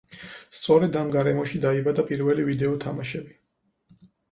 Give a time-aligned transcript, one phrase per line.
[0.59, 3.39] სწორედ ამ გარემოში დაიბადა პირველი ვიდეო თამაშები.